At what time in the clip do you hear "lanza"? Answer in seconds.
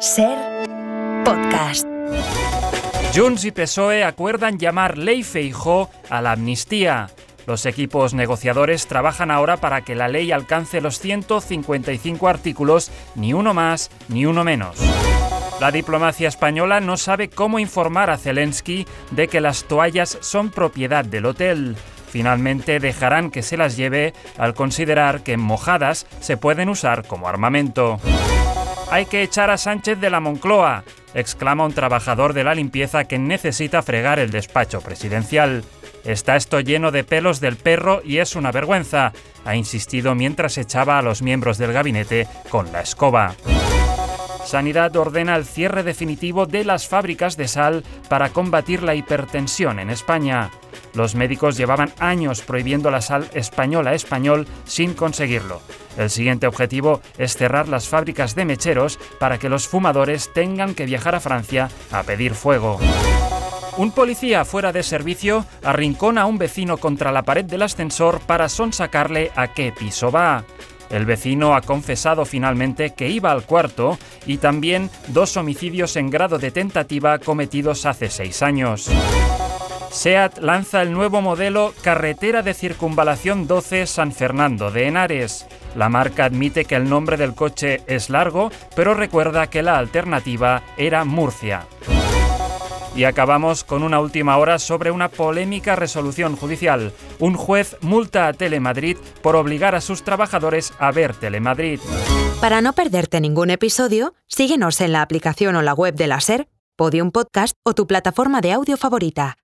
80.40-80.82